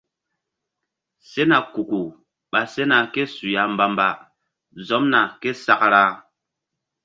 [1.31, 2.01] Sena kuku
[2.51, 4.07] ɓa sena ké su ya mbamba
[4.85, 6.03] zomna ké sakra.